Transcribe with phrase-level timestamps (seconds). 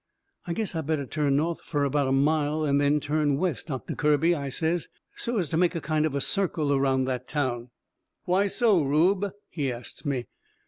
[0.47, 3.93] "I guess I better turn north fur about a mile and then turn west, Doctor
[3.93, 7.69] Kirby," I says, "so as to make a kind of a circle around that town."
[8.25, 10.25] "Why, so, Rube?" he asts me.